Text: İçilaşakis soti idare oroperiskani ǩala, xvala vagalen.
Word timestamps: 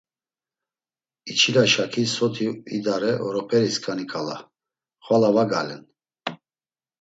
İçilaşakis 1.31 2.09
soti 2.17 2.47
idare 2.77 3.11
oroperiskani 3.27 4.05
ǩala, 4.11 4.37
xvala 5.05 5.29
vagalen. 5.35 5.83